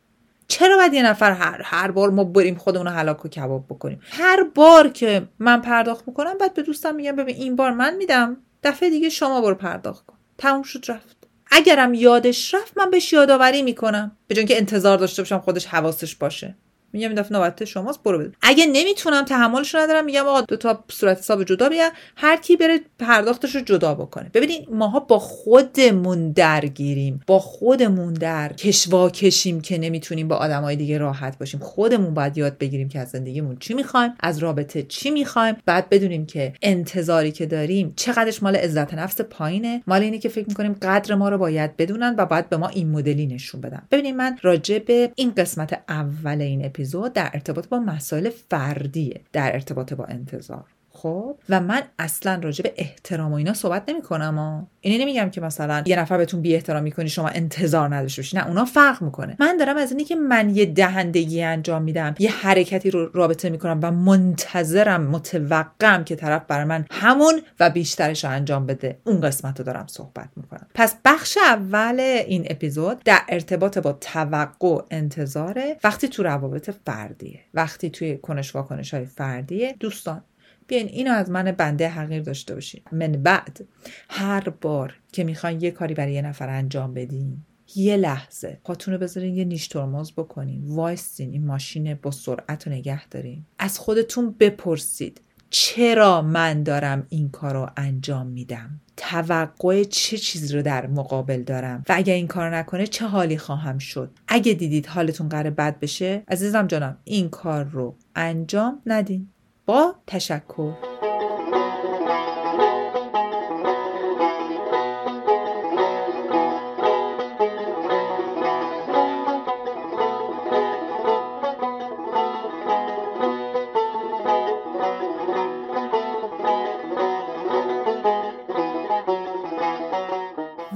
چرا 0.48 0.76
باید 0.76 0.94
یه 0.94 1.02
نفر 1.02 1.32
هر 1.32 1.60
هر 1.64 1.90
بار 1.90 2.10
ما 2.10 2.24
بریم 2.24 2.54
خودمون 2.54 2.86
رو 2.86 3.12
و 3.12 3.28
کباب 3.28 3.64
بکنیم؟ 3.66 4.00
هر 4.10 4.42
بار 4.54 4.88
که 4.88 5.28
من 5.38 5.60
پرداخت 5.60 6.08
می‌کنم 6.08 6.38
بعد 6.38 6.54
به 6.54 6.62
دوستم 6.62 6.94
میگم 6.94 7.16
ببین 7.16 7.36
این 7.36 7.56
بار 7.56 7.70
من 7.70 7.96
میدم 7.96 8.36
دفعه 8.62 8.90
دیگه 8.90 9.08
شما 9.08 9.40
برو 9.40 9.54
پرداخت 9.54 10.06
کن. 10.06 10.16
تموم 10.38 10.62
شد 10.62 10.84
رفت. 10.88 11.16
اگرم 11.50 11.94
یادش 11.94 12.54
رفت 12.54 12.78
من 12.78 12.90
بهش 12.90 13.12
یادآوری 13.12 13.62
می‌کنم 13.62 14.16
به 14.26 14.44
که 14.44 14.56
انتظار 14.56 14.98
داشته 14.98 15.22
باشم 15.22 15.38
خودش 15.38 15.66
حواسش 15.66 16.14
باشه. 16.14 16.56
میگم 16.92 17.08
این 17.08 17.18
دفعه 17.18 17.32
نوبت 17.32 17.64
شماست 17.64 18.02
برو 18.02 18.18
بده 18.18 18.32
اگه 18.42 18.66
نمی‌تونم 18.66 19.24
تحملش 19.24 19.74
ندارم 19.74 20.04
میگم 20.04 20.26
آقا 20.26 20.40
دو 20.40 20.56
تا 20.56 20.84
صورت 20.88 21.18
حساب 21.18 21.44
جدا 21.44 21.68
بیا. 21.68 21.90
هر 22.16 22.36
کی 22.36 22.56
بره 22.56 22.80
پرداختش 22.98 23.54
رو 23.54 23.60
جدا 23.60 23.94
بکنه. 23.94 24.30
ببینید 24.34 24.68
ماها 24.70 25.00
با 25.00 25.18
خودمون 25.18 26.32
درگیریم. 26.32 27.20
با 27.26 27.38
خودمون 27.38 28.12
در 28.12 28.52
کشوا 28.52 29.10
کشیم 29.10 29.60
که 29.60 29.78
نمی‌تونیم 29.78 30.28
با 30.28 30.36
آدمای 30.36 30.76
دیگه 30.76 30.98
راحت 30.98 31.38
باشیم. 31.38 31.60
خودمون 31.60 32.14
باید 32.14 32.38
یاد 32.38 32.58
بگیریم 32.58 32.88
که 32.88 32.98
از 32.98 33.08
زندگیمون 33.08 33.56
چی 33.60 33.74
می‌خوایم 33.74 34.12
از 34.20 34.38
رابطه 34.38 34.82
چی 34.82 35.10
می‌خوایم. 35.10 35.56
بعد 35.66 35.88
بدونیم 35.88 36.26
که 36.26 36.52
انتظاری 36.62 37.32
که 37.32 37.46
داریم 37.46 37.92
چقدرش 37.96 38.42
مال 38.42 38.56
عزت 38.56 38.94
نفس 38.94 39.20
پایینه. 39.20 39.82
مال 39.86 40.02
اینه 40.02 40.18
که 40.18 40.28
فکر 40.28 40.48
می‌کنیم 40.48 40.76
قدر 40.82 41.14
ما 41.14 41.28
رو 41.28 41.38
باید 41.38 41.76
بدونن 41.76 42.14
و 42.18 42.26
باید 42.26 42.48
به 42.48 42.56
ما 42.56 42.68
این 42.68 42.90
مدلی 42.90 43.26
نشون 43.26 43.60
بدن. 43.60 43.82
ببینید 43.90 44.14
من 44.14 44.38
راجع 44.42 44.78
به 44.78 45.12
این 45.14 45.32
قسمت 45.36 45.82
اول 45.88 46.40
این 46.40 46.64
اپیزود 46.78 47.12
در 47.12 47.30
ارتباط 47.34 47.68
با 47.68 47.78
مسائل 47.78 48.30
فردیه 48.30 49.20
در 49.32 49.52
ارتباط 49.54 49.92
با 49.92 50.04
انتظار. 50.04 50.64
خب 50.90 51.36
و 51.48 51.60
من 51.60 51.82
اصلا 51.98 52.40
راجع 52.42 52.62
به 52.62 52.72
احترام 52.76 53.32
و 53.32 53.34
اینا 53.34 53.54
صحبت 53.54 53.88
نمی 53.88 54.02
کنم 54.02 54.38
و 54.38 54.66
اینه 54.80 55.04
نمیگم 55.04 55.30
که 55.30 55.40
مثلا 55.40 55.82
یه 55.86 55.98
نفر 55.98 56.16
بهتون 56.16 56.42
بی 56.42 56.54
احترام 56.54 56.82
می‌کنی 56.82 57.08
شما 57.08 57.28
انتظار 57.28 57.94
نداشته 57.94 58.22
باشی. 58.22 58.36
نه 58.36 58.46
اونا 58.46 58.64
فرق 58.64 59.02
می‌کنه. 59.02 59.36
من 59.40 59.56
دارم 59.56 59.76
از 59.76 59.90
اینی 59.90 60.04
که 60.04 60.14
من 60.14 60.56
یه 60.56 60.66
دهندگی 60.66 61.42
انجام 61.42 61.82
میدم 61.82 62.14
یه 62.18 62.30
حرکتی 62.30 62.90
رو 62.90 63.10
رابطه 63.14 63.50
می‌کنم 63.50 63.80
و 63.82 63.90
منتظرم 63.90 65.02
متوقعم 65.06 66.04
که 66.04 66.16
طرف 66.16 66.42
برای 66.48 66.64
من 66.64 66.86
همون 66.90 67.40
و 67.60 67.70
بیشترش 67.70 68.24
رو 68.24 68.30
انجام 68.30 68.66
بده. 68.66 68.98
اون 69.04 69.20
قسمت 69.20 69.58
رو 69.58 69.64
دارم 69.64 69.86
صحبت 69.86 70.28
می‌کنم. 70.36 70.66
پس 70.74 70.94
بخش 71.04 71.38
اول 71.46 72.00
این 72.00 72.46
اپیزود 72.50 73.02
در 73.04 73.20
ارتباط 73.28 73.78
با 73.78 73.92
توقع 73.92 74.82
انتظاره. 74.90 75.76
وقتی 75.84 76.08
تو 76.08 76.22
روابط 76.22 76.70
فردیه 76.86 77.40
وقتی 77.54 77.90
توی 77.90 78.16
کنش 78.16 78.54
واکنش 78.54 78.94
های 78.94 79.04
فردیه 79.04 79.76
دوستان 79.80 80.22
بیاین 80.68 80.88
اینو 80.88 81.12
از 81.12 81.30
من 81.30 81.44
بنده 81.52 81.88
حقیر 81.88 82.22
داشته 82.22 82.54
باشین. 82.54 82.80
من 82.92 83.12
بعد 83.12 83.66
هر 84.08 84.48
بار 84.48 84.94
که 85.12 85.24
می‌خواین 85.24 85.60
یه 85.60 85.70
کاری 85.70 85.94
برای 85.94 86.12
یه 86.12 86.22
نفر 86.22 86.48
انجام 86.48 86.94
بدین 86.94 87.36
یه 87.76 87.96
لحظه 87.96 88.60
پاتون 88.64 88.94
رو 88.94 89.00
بذارین 89.00 89.36
یه 89.36 89.44
نیش 89.44 89.68
ترمز 89.68 90.12
بکنین. 90.12 90.62
وایستین 90.66 91.32
این 91.32 91.46
ماشین 91.46 91.94
با 91.94 92.10
سرعت 92.10 92.66
رو 92.66 92.72
نگه 92.72 93.08
دارین. 93.08 93.44
از 93.58 93.78
خودتون 93.78 94.34
بپرسید 94.40 95.20
چرا 95.50 96.22
من 96.22 96.62
دارم 96.62 97.06
این 97.08 97.28
کار 97.28 97.54
رو 97.54 97.70
انجام 97.76 98.26
میدم؟ 98.26 98.80
توقع 98.96 99.84
چه 99.84 100.18
چیزی 100.18 100.56
رو 100.56 100.62
در 100.62 100.86
مقابل 100.86 101.42
دارم؟ 101.42 101.84
و 101.88 101.92
اگر 101.96 102.14
این 102.14 102.26
کار 102.26 102.56
نکنه 102.56 102.86
چه 102.86 103.06
حالی 103.06 103.38
خواهم 103.38 103.78
شد؟ 103.78 104.10
اگه 104.28 104.54
دیدید 104.54 104.86
حالتون 104.86 105.28
قرار 105.28 105.50
بد 105.50 105.80
بشه 105.80 106.22
عزیزم 106.28 106.66
جانم 106.66 106.96
این 107.04 107.28
کار 107.28 107.64
رو 107.64 107.96
انجام 108.14 108.82
ندین. 108.86 109.28
با 109.68 109.94
تشکر. 110.06 110.72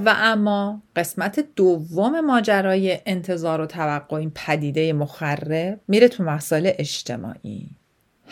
و 0.05 0.15
اما 0.17 0.81
قسمت 0.95 1.39
دوم 1.55 2.19
ماجرای 2.19 2.97
انتظار 3.05 3.61
و 3.61 3.65
توقع 3.65 4.15
این 4.15 4.31
پدیده 4.35 4.93
مخرب 4.93 5.79
میره 5.87 6.07
تو 6.07 6.23
مسائل 6.23 6.71
اجتماعی. 6.77 7.82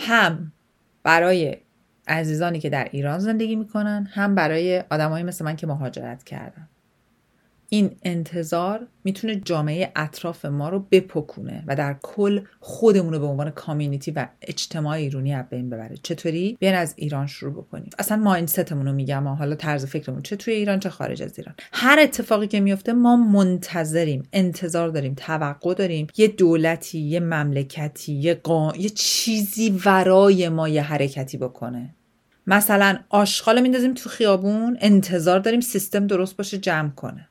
هم 0.01 0.51
برای 1.03 1.57
عزیزانی 2.07 2.59
که 2.59 2.69
در 2.69 2.87
ایران 2.91 3.19
زندگی 3.19 3.55
می‌کنن 3.55 4.07
هم 4.11 4.35
برای 4.35 4.83
آدمایی 4.89 5.23
مثل 5.23 5.45
من 5.45 5.55
که 5.55 5.67
مهاجرت 5.67 6.23
کردن. 6.23 6.69
این 7.73 7.95
انتظار 8.03 8.87
می‌تونه 9.03 9.35
جامعه 9.35 9.91
اطراف 9.95 10.45
ما 10.45 10.69
رو 10.69 10.79
بپکونه 10.91 11.63
و 11.67 11.75
در 11.75 11.95
کل 12.01 12.41
خودمون 12.59 13.13
رو 13.13 13.19
به 13.19 13.25
عنوان 13.25 13.49
کامیونیتی 13.49 14.11
و 14.11 14.27
اجتماع 14.41 14.95
ایرانی 14.95 15.33
از 15.33 15.45
بین 15.49 15.69
ببره. 15.69 15.95
چطوری؟ 16.03 16.57
بیان 16.59 16.75
از 16.75 16.93
ایران 16.97 17.27
شروع 17.27 17.53
بکنیم. 17.53 17.89
اصلا 17.99 18.17
مایندستمون 18.17 18.85
رو 18.85 18.93
میگم 18.93 19.27
حالا 19.27 19.55
طرز 19.55 19.85
فکرمون 19.85 20.21
چه 20.21 20.35
توی 20.35 20.53
ایران 20.53 20.79
چه 20.79 20.89
خارج 20.89 21.23
از 21.23 21.39
ایران. 21.39 21.55
هر 21.73 21.99
اتفاقی 22.01 22.47
که 22.47 22.59
میفته 22.59 22.93
ما 22.93 23.15
منتظریم 23.15 24.23
انتظار 24.33 24.89
داریم 24.89 25.13
توقع 25.17 25.73
داریم. 25.73 26.07
یه 26.17 26.27
دولتی 26.27 26.99
یه 26.99 27.19
مملکتی 27.19 28.13
یه, 28.13 28.33
قا... 28.33 28.73
یه 28.77 28.89
چیزی 28.89 29.81
ورای 29.85 30.49
ما 30.49 30.69
یه 30.69 30.81
حرکتی 30.81 31.37
بکنه. 31.37 31.95
مثلا 32.47 32.99
آشغال 33.09 33.61
میندازیم 33.61 33.93
تو 33.93 34.09
خیابون 34.09 34.77
انتظار 34.81 35.39
داریم 35.39 35.61
سیستم 35.61 36.07
درست 36.07 36.37
باشه 36.37 36.57
جمع 36.57 36.89
کنه. 36.89 37.27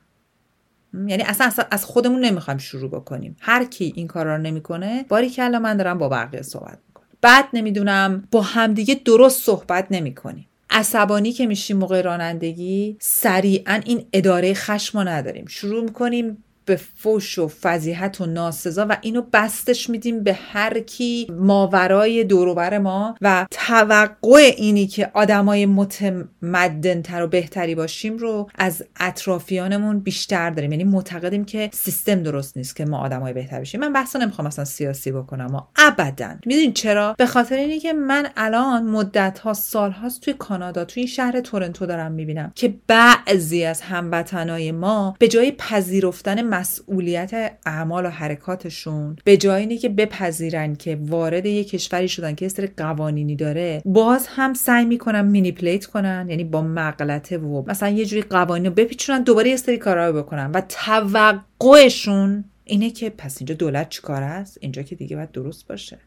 یعنی 0.93 1.23
اصلا, 1.23 1.47
اصلا 1.47 1.65
از 1.71 1.85
خودمون 1.85 2.25
نمی‌خوایم 2.25 2.57
شروع 2.57 2.89
بکنیم. 2.91 3.35
هر 3.39 3.65
کی 3.65 3.93
این 3.95 4.07
کارا 4.07 4.35
رو 4.35 4.41
نمی‌کنه 4.41 5.05
باری 5.09 5.29
که 5.29 5.49
من 5.49 5.77
دارم 5.77 5.97
با 5.97 6.09
بقیه 6.09 6.41
صحبت 6.41 6.77
می‌کنم. 6.87 7.07
بعد 7.21 7.45
نمی‌دونم 7.53 8.27
با 8.31 8.41
همدیگه 8.41 9.01
درست 9.05 9.43
صحبت 9.43 9.87
نمی‌کنیم. 9.91 10.47
عصبانی 10.69 11.31
که 11.31 11.47
میشیم 11.47 11.77
موقع 11.77 12.01
رانندگی 12.01 12.97
سریعا 12.99 13.81
این 13.85 14.05
اداره 14.13 14.53
خشم 14.53 14.99
نداریم. 14.99 15.45
شروع 15.47 15.83
می‌کنیم 15.83 16.43
به 16.71 16.79
فوش 16.97 17.39
و 17.39 17.47
فضیحت 17.47 18.21
و 18.21 18.25
ناسزا 18.25 18.85
و 18.89 18.97
اینو 19.01 19.21
بستش 19.33 19.89
میدیم 19.89 20.23
به 20.23 20.33
هر 20.33 20.79
کی 20.79 21.27
ماورای 21.29 22.23
دوروبر 22.23 22.77
ما 22.77 23.15
و 23.21 23.47
توقع 23.51 24.53
اینی 24.57 24.87
که 24.87 25.11
آدمای 25.13 25.65
متمدنتر 25.65 27.23
و 27.23 27.27
بهتری 27.27 27.75
باشیم 27.75 28.17
رو 28.17 28.49
از 28.55 28.83
اطرافیانمون 28.99 29.99
بیشتر 29.99 30.49
داریم. 30.49 30.71
یعنی 30.71 30.83
معتقدیم 30.83 31.45
که 31.45 31.69
سیستم 31.73 32.23
درست 32.23 32.57
نیست 32.57 32.75
که 32.75 32.85
ما 32.85 32.97
آدمای 32.97 33.33
بهتر 33.33 33.57
باشیم 33.57 33.79
من 33.79 33.93
بحثا 33.93 34.19
نمی‌خوام 34.19 34.47
اصلا 34.47 34.65
سیاسی 34.65 35.11
بکنم 35.11 35.55
و 35.55 35.61
ابدا. 35.75 36.29
می‌دونین 36.45 36.73
چرا؟ 36.73 37.15
به 37.17 37.25
خاطر 37.25 37.55
اینی 37.55 37.79
که 37.79 37.93
من 37.93 38.27
الان 38.37 38.83
مدت 38.83 39.39
ها 39.39 39.53
سال 39.53 39.91
هاست 39.91 40.21
توی 40.21 40.33
کانادا 40.33 40.85
توی 40.85 41.01
این 41.01 41.07
شهر 41.07 41.41
تورنتو 41.41 41.85
دارم 41.85 42.11
می‌بینم 42.11 42.51
که 42.55 42.73
بعضی 42.87 43.63
از 43.63 43.81
هموطنای 43.81 44.71
ما 44.71 45.15
به 45.19 45.27
جای 45.27 45.51
پذیرفتن 45.51 46.41
مسئولیت 46.61 47.57
اعمال 47.65 48.05
و 48.05 48.09
حرکاتشون 48.09 49.15
به 49.23 49.37
جای 49.37 49.59
اینه 49.59 49.77
که 49.77 49.89
بپذیرن 49.89 50.75
که 50.75 50.97
وارد 51.01 51.45
یه 51.45 51.63
کشوری 51.63 52.07
شدن 52.07 52.35
که 52.35 52.47
سری 52.47 52.67
قوانینی 52.67 53.35
داره 53.35 53.81
باز 53.85 54.27
هم 54.27 54.53
سعی 54.53 54.85
می‌کنن 54.85 55.21
مینیپلیت 55.21 55.85
کنن 55.85 56.25
یعنی 56.29 56.43
با 56.43 56.61
مغلطه 56.61 57.37
و 57.37 57.63
مثلا 57.67 57.89
یه 57.89 58.05
جوری 58.05 58.21
قوانین 58.21 58.65
رو 58.65 58.71
بپیچونن 58.71 59.23
دوباره 59.23 59.49
یه 59.49 59.55
سری 59.55 59.77
کارا 59.77 60.09
رو 60.09 60.23
بکنن. 60.23 60.51
و 60.51 60.61
توقعشون 60.69 62.43
اینه 62.63 62.89
که 62.89 63.09
پس 63.09 63.37
اینجا 63.39 63.55
دولت 63.55 63.89
چیکار 63.89 64.23
است؟ 64.23 64.57
اینجا 64.61 64.81
که 64.81 64.95
دیگه 64.95 65.15
باید 65.15 65.31
درست 65.31 65.67
باشه. 65.67 65.97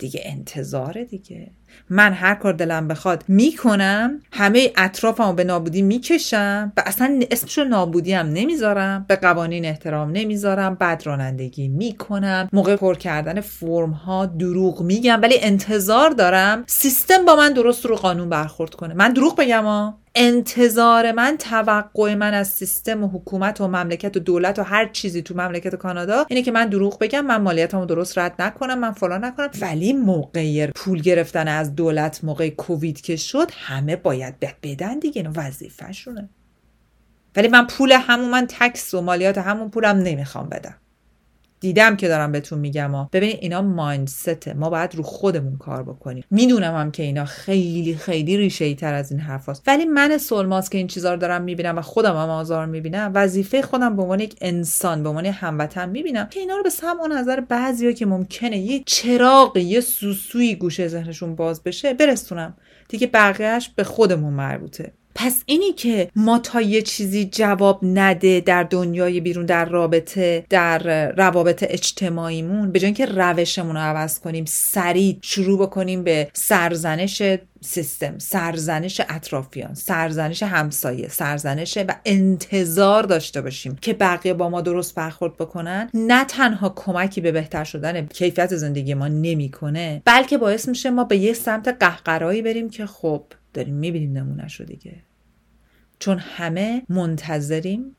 دیگه 0.00 0.20
انتظاره 0.24 1.04
دیگه. 1.04 1.50
من 1.90 2.12
هر 2.12 2.34
کار 2.34 2.52
دلم 2.52 2.88
بخواد 2.88 3.24
می‌کنم 3.28 4.20
همه 4.32 4.72
اطرافمو 4.76 5.32
به 5.32 5.44
نابودی 5.44 5.82
می‌کشم 5.82 6.72
و 6.76 6.82
اصلا 6.86 7.20
اسمشو 7.30 7.64
نابودی 7.64 8.12
هم 8.12 8.26
نمی‌ذارم 8.26 9.04
به 9.08 9.16
قوانین 9.16 9.64
احترام 9.64 10.10
نمی‌ذارم 10.12 10.74
بد 10.74 11.02
رانندگی 11.04 11.68
می‌کنم 11.68 12.48
موقع 12.52 12.76
پر 12.76 12.94
کردن 12.94 13.40
فرم 13.40 13.90
ها 13.90 14.26
دروغ 14.26 14.82
میگم 14.82 15.20
ولی 15.22 15.34
انتظار 15.40 16.10
دارم 16.10 16.64
سیستم 16.66 17.24
با 17.24 17.36
من 17.36 17.52
درست 17.52 17.86
رو 17.86 17.96
قانون 17.96 18.28
برخورد 18.28 18.74
کنه. 18.74 18.94
من 18.94 19.12
دروغ 19.12 19.36
بگم 19.36 19.64
ها؟ 19.64 19.98
انتظار 20.14 21.12
من 21.12 21.36
توقع 21.38 22.14
من 22.14 22.34
از 22.34 22.48
سیستم 22.48 23.04
و 23.04 23.08
حکومت 23.08 23.60
و 23.60 23.68
مملکت 23.68 24.16
و 24.16 24.20
دولت 24.20 24.58
و 24.58 24.62
هر 24.62 24.88
چیزی 24.88 25.22
تو 25.22 25.34
مملکت 25.34 25.74
کانادا 25.74 26.26
اینه 26.28 26.42
که 26.42 26.52
من 26.52 26.68
دروغ 26.68 26.98
بگم 26.98 27.26
من 27.26 27.36
مالیاتمو 27.36 27.86
درست 27.86 28.18
رد 28.18 28.42
نکنم 28.42 28.78
من 28.78 28.92
فلان 28.92 29.24
نکنم. 29.24 29.50
ولی 29.60 29.92
موقع 29.92 30.66
پول 30.66 31.00
گرفتن 31.00 31.48
از 31.48 31.74
دولت 31.74 32.24
موقع 32.24 32.50
کووید 32.50 33.00
که 33.00 33.16
شد 33.16 33.50
همه 33.54 33.96
باید 33.96 34.34
بدن 34.62 34.98
دیگه 34.98 35.22
اینو 35.22 35.32
وظیفهشونه. 35.36 36.28
ولی 37.36 37.48
من 37.48 37.66
پول 37.66 37.92
همون 37.92 38.30
من 38.30 38.46
تکس 38.46 38.94
و 38.94 39.00
مالیات 39.00 39.38
همون 39.38 39.70
پولم 39.70 39.96
نمی‌خوام 39.96 40.48
بدم. 40.48 40.74
دیدم 41.60 41.96
که 41.96 42.08
دارم 42.08 42.32
بهتون 42.32 42.58
میگم 42.58 42.90
ها 42.90 43.08
ببینید 43.12 43.38
اینا 43.40 43.62
مایندسته 43.62 44.54
ما 44.54 44.70
باید 44.70 44.94
رو 44.94 45.02
خودمون 45.02 45.56
کار 45.56 45.82
بکنیم. 45.82 46.24
می‌دونم 46.30 46.74
هم 46.74 46.90
که 46.90 47.02
اینا 47.02 47.24
خیلی 47.24 47.94
خیلی 47.94 48.36
ریشه 48.36 48.64
ای 48.64 48.74
تر 48.74 48.94
از 48.94 49.12
این 49.12 49.20
حرفاست 49.20 49.62
ولی 49.66 49.84
من 49.84 50.18
سولماس 50.18 50.70
که 50.70 50.78
این 50.78 50.86
چیزا 50.86 51.14
رو 51.14 51.20
دارم 51.20 51.42
می‌بینم 51.42 51.78
و 51.78 51.82
خودم 51.82 52.16
هم 52.16 52.30
آزار 52.30 52.66
می‌بینم 52.66 53.12
وظیفه 53.14 53.62
خودم 53.62 53.96
به 53.96 54.02
عنوان 54.02 54.20
یک 54.20 54.36
انسان 54.40 55.02
به 55.02 55.08
عنوان 55.08 55.26
هموطن 55.26 55.88
می‌بینم 55.88 56.26
که 56.26 56.40
اینا 56.40 56.56
رو 56.56 56.62
به 56.62 56.70
سمع 56.70 57.06
نظر 57.06 57.40
بعضیا 57.40 57.92
که 57.92 58.06
ممکنه 58.06 58.58
یه 58.58 58.82
چراغ 58.86 59.56
یه 59.56 59.80
سوسوی 59.80 60.54
گوشه 60.54 60.88
ذهنشون 60.88 61.34
باز 61.34 61.62
بشه 61.62 61.94
برسونم. 61.94 62.56
دیگه 62.88 63.06
بقیهش 63.06 63.68
به 63.76 63.84
خودمون 63.84 64.32
مربوطه. 64.32 64.92
پس 65.14 65.42
اینی 65.46 65.72
که 65.72 66.10
ما 66.16 66.38
تا 66.38 66.60
یه 66.60 66.82
چیزی 66.82 67.24
جواب 67.24 67.80
نده 67.82 68.40
در 68.40 68.62
دنیای 68.62 69.20
بیرون 69.20 69.46
در 69.46 69.64
رابطه 69.64 70.46
در 70.50 71.10
روابط 71.16 71.64
اجتماعیمون 71.68 72.72
به 72.72 72.78
جای 72.78 72.86
اینکه 72.86 73.06
روشمون 73.06 73.76
رو 73.76 73.82
عوض 73.82 74.18
کنیم 74.18 74.44
سریع 74.44 75.18
شروع 75.22 75.58
بکنیم 75.58 76.04
به 76.04 76.30
سرزنش 76.32 77.22
سیستم 77.60 78.18
سرزنش 78.18 79.00
اطرافیان 79.08 79.74
سرزنش 79.74 80.42
همسایه 80.42 81.08
سرزنش 81.08 81.76
و 81.76 81.94
انتظار 82.04 83.02
داشته 83.02 83.40
باشیم 83.40 83.78
که 83.80 83.92
بقیه 83.92 84.34
با 84.34 84.48
ما 84.48 84.60
درست 84.60 84.94
برخورد 84.94 85.36
بکنن. 85.36 85.90
نه 85.94 86.24
تنها 86.24 86.68
کمکی 86.68 87.20
به 87.20 87.32
بهتر 87.32 87.64
شدن 87.64 88.06
کیفیت 88.06 88.56
زندگی 88.56 88.94
ما 88.94 89.08
نمی‌کنه 89.08 90.02
بلکه 90.04 90.38
باعث 90.38 90.68
میشه 90.68 90.90
ما 90.90 91.04
به 91.04 91.16
یه 91.16 91.32
سمت 91.32 91.76
قهقرایی 91.80 92.42
بریم 92.42 92.70
که 92.70 92.86
خب 92.86 93.24
داریم 93.54 93.74
می‌بینیم 93.74 94.12
نمونهش 94.12 94.60
رو 94.60 94.66
دیگه. 94.66 94.96
چون 95.98 96.18
همه 96.18 96.82
منتظریم 96.88 97.96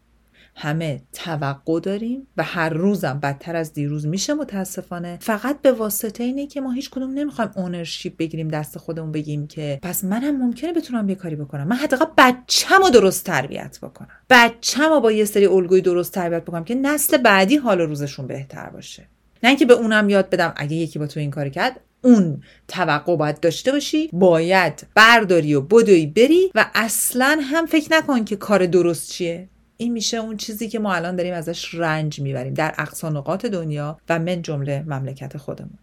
همه 0.56 1.02
توقع 1.14 1.80
داریم 1.80 2.28
و 2.38 2.44
هر 2.44 2.70
روزم 2.70 3.20
بدتر 3.20 3.56
از 3.56 3.74
دیروز 3.74 4.08
میشه 4.08 4.34
متاسفانه. 4.34 5.18
فقط 5.22 5.62
به 5.62 5.72
واسطه 5.72 6.24
اینه 6.24 6.48
که 6.48 6.62
ما 6.62 6.72
هیچ 6.72 6.90
کدوم 6.90 7.12
نمی‌خوایم 7.12 7.52
اونرشیپ 7.56 8.18
بگیریم 8.18 8.48
دست 8.48 8.78
خودمون 8.78 9.12
بگیم 9.12 9.48
که 9.48 9.80
پس 9.82 10.04
منم 10.04 10.38
ممکنه 10.38 10.74
بتونم 10.74 11.10
یه 11.10 11.16
کاری 11.16 11.36
بکنم. 11.36 11.68
من 11.68 11.76
حداقل 11.76 12.06
بچه‌مو 12.18 12.90
درست 12.90 13.26
تربیت 13.26 13.80
بکنم. 13.82 14.10
بچه‌مو 14.30 15.00
با 15.00 15.12
یه 15.12 15.26
سری 15.26 15.46
الگوی 15.46 15.82
درست 15.82 16.14
تربیت 16.14 16.44
بکنم 16.44 16.64
که 16.64 16.76
نسل 16.76 17.18
بعدی 17.18 17.58
حال 17.58 17.82
روزشون 17.82 18.28
بهتر 18.28 18.70
باشه. 18.70 19.08
نه 19.44 19.50
اینکه 19.50 19.66
به 19.66 19.74
اونم 19.74 20.10
یاد 20.10 20.30
بدم 20.30 20.54
اگه 20.56 20.76
یکی 20.76 21.00
با 21.00 21.08
تو 21.08 21.20
این 21.20 21.32
کاری 21.32 21.50
کرد 21.50 21.80
اون 22.04 22.44
توقع 22.68 23.16
باید 23.16 23.40
داشته 23.40 23.72
باشی 23.72 24.10
باید 24.14 24.88
برداری 24.96 25.54
و 25.54 25.62
بدوی 25.62 26.06
بری 26.06 26.52
و 26.56 26.66
اصلا 26.76 27.40
هم 27.44 27.66
فکر 27.66 27.88
نکن 27.92 28.26
که 28.26 28.36
کار 28.36 28.66
درست 28.66 29.12
چیه. 29.12 29.50
این 29.78 29.94
میشه 29.94 30.18
اون 30.18 30.38
چیزی 30.38 30.70
که 30.70 30.80
ما 30.80 30.94
الان 30.94 31.16
داریم 31.16 31.34
ازش 31.34 31.74
رنج 31.74 32.20
می‌بریم 32.20 32.54
در 32.54 32.76
اقصا 32.78 33.10
نقاط 33.10 33.46
دنیا 33.46 33.98
و 34.10 34.20
من 34.20 34.42
جمله 34.42 34.84
مملکت 34.88 35.38
خودمون. 35.38 35.78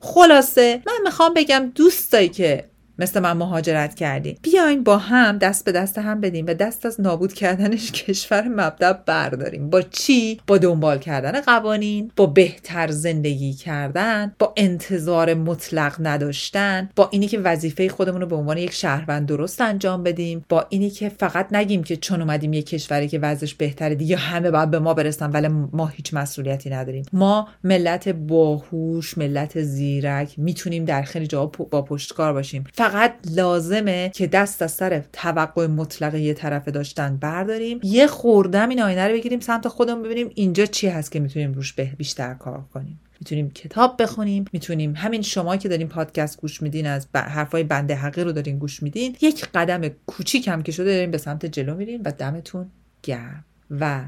خلاصه 0.00 0.82
من 0.86 0.98
می‌خوام 1.04 1.34
بگم 1.34 1.72
دوستایی 1.74 2.28
که 2.28 2.64
مثل 3.02 3.20
من 3.20 3.32
مهاجرت 3.32 3.94
کردیم 3.94 4.38
بیاین 4.42 4.84
با 4.84 4.98
هم 4.98 5.38
دست 5.38 5.64
به 5.64 5.72
دست 5.72 5.98
هم 5.98 6.20
بدیم 6.20 6.46
و 6.46 6.54
دست 6.54 6.86
از 6.86 7.00
نابود 7.00 7.32
کردنش 7.32 7.92
کشور 8.02 8.48
مبدع 8.48 8.92
برداریم. 8.92 9.70
با 9.70 9.82
چی؟ 9.82 10.40
با 10.46 10.58
دنبال 10.58 10.98
کردن 10.98 11.40
قوانین 11.40 12.12
با 12.16 12.26
بهتر 12.26 12.90
زندگی 12.90 13.52
کردن 13.52 14.32
با 14.38 14.52
انتظار 14.56 15.34
مطلق 15.34 15.96
نداشتن 16.00 16.90
با 16.96 17.08
اینی 17.12 17.28
که 17.28 17.38
وظیفه 17.38 17.88
خودمون 17.88 18.20
رو 18.20 18.26
به 18.26 18.36
عنوان 18.36 18.58
یک 18.58 18.72
شهروند 18.72 19.26
درست 19.26 19.60
انجام 19.60 20.02
بدیم 20.02 20.44
با 20.48 20.66
اینی 20.68 20.90
که 20.90 21.08
فقط 21.08 21.52
نگیم 21.52 21.84
که 21.84 21.96
چون 21.96 22.20
اومدیم 22.20 22.52
یک 22.52 22.66
کشوری 22.66 23.08
که 23.08 23.18
وضعش 23.18 23.54
بهتره 23.54 23.94
دیگه 23.94 24.16
همه 24.16 24.50
باید 24.50 24.70
به 24.70 24.78
ما 24.78 24.94
برسن 24.94 25.30
ولی 25.30 25.48
ما 25.48 25.86
هیچ 25.86 26.14
مسئولیتی 26.14 26.70
نداریم. 26.70 27.04
ما 27.12 27.48
ملت 27.64 28.08
باهوش 28.08 29.18
ملت 29.18 29.62
زیرک 29.62 30.34
می‌تونیم 30.38 30.84
در 30.84 31.02
خیلی 31.02 31.26
جاها 31.26 31.46
با 31.46 31.82
پشتکار 31.82 32.32
باشیم. 32.32 32.64
فقط 32.74 32.91
لازمه 33.30 34.10
که 34.14 34.26
دست 34.26 34.62
از 34.62 34.72
سر 34.72 35.02
توقع 35.12 35.66
مطلق 35.66 36.14
یه 36.14 36.34
طرفه 36.34 36.70
داشتن 36.70 37.16
برداریم. 37.16 37.80
یه 37.82 38.06
خوردم 38.06 38.68
این 38.68 38.82
آینه 38.82 39.08
رو 39.08 39.14
بگیریم 39.14 39.40
سمت 39.40 39.68
خودمون 39.68 40.02
ببینیم 40.02 40.30
اینجا 40.34 40.66
چی 40.66 40.88
هست 40.88 41.12
که 41.12 41.20
می‌تونیم 41.20 41.52
روش 41.52 41.72
به 41.72 41.84
بیشتر 41.84 42.34
کار 42.34 42.64
کنیم. 42.74 43.00
می‌تونیم 43.20 43.50
کتاب 43.50 44.02
بخونیم 44.02 44.44
می‌تونیم 44.52 44.94
همین 44.96 45.22
شما 45.22 45.56
که 45.56 45.68
دارین 45.68 45.88
پادکست 45.88 46.40
گوش 46.40 46.62
میدین 46.62 46.86
از 46.86 47.06
حرفای 47.14 47.64
بنده 47.64 47.94
حقی 47.94 48.24
رو 48.24 48.32
دارین 48.32 48.58
گوش 48.58 48.82
میدین 48.82 49.16
یک 49.20 49.46
قدم 49.54 49.88
کوچیک 50.06 50.48
هم 50.48 50.62
که 50.62 50.72
شده 50.72 50.94
داریم 50.94 51.10
به 51.10 51.18
سمت 51.18 51.46
جلو 51.46 51.74
میرین 51.74 52.02
و 52.04 52.12
دمتون 52.18 52.70
گرم. 53.02 53.44
و 53.80 54.00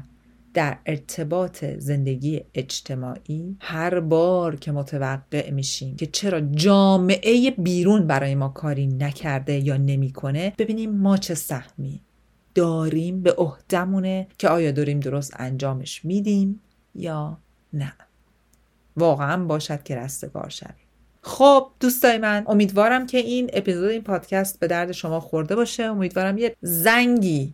در 0.55 0.77
ارتباط 0.85 1.65
زندگی 1.65 2.41
اجتماعی 2.53 3.57
هر 3.59 3.99
بار 3.99 4.55
که 4.55 4.71
متوقع 4.71 5.51
میشیم 5.51 5.95
که 5.95 6.05
چرا 6.05 6.41
جامعه 6.41 7.51
بیرون 7.51 8.07
برای 8.07 8.35
ما 8.35 8.49
کاری 8.49 8.87
نکرده 8.87 9.53
یا 9.59 9.77
نمی‌کنه 9.77 10.53
ببینیم 10.57 10.91
ما 10.91 11.17
چه 11.17 11.35
سهمی 11.35 12.01
داریم 12.55 13.21
به 13.21 13.31
عهدمونه 13.31 14.27
که 14.37 14.49
آیا 14.49 14.71
داریم 14.71 14.99
درست 14.99 15.33
انجامش 15.39 16.05
میدیم 16.05 16.61
یا 16.95 17.37
نه. 17.73 17.93
واقعا 18.97 19.45
باشد 19.45 19.83
که 19.83 19.95
رستگار 19.95 20.49
شویم. 20.49 20.75
خب 21.21 21.67
دوستای 21.79 22.17
من 22.17 22.43
امیدوارم 22.47 23.07
که 23.07 23.17
این 23.17 23.49
اپیزود 23.53 23.89
این 23.89 24.01
پادکست 24.01 24.59
به 24.59 24.67
درد 24.67 24.91
شما 24.91 25.19
خورده 25.19 25.55
باشه. 25.55 25.83
امیدوارم 25.83 26.37
یه 26.37 26.55
زنگی 26.61 27.53